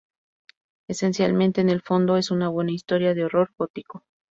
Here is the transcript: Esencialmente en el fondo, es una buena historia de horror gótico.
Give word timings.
Esencialmente 0.87 1.61
en 1.61 1.69
el 1.69 1.83
fondo, 1.83 2.17
es 2.17 2.31
una 2.31 2.47
buena 2.47 2.71
historia 2.71 3.13
de 3.13 3.25
horror 3.25 3.51
gótico. 3.55 4.03